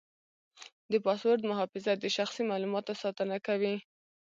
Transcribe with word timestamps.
د 0.91 0.93
پاسورډ 1.05 1.41
محافظت 1.51 1.97
د 2.01 2.05
شخصي 2.17 2.41
معلوماتو 2.49 2.93
ساتنه 3.03 3.37
کوي. 3.47 3.75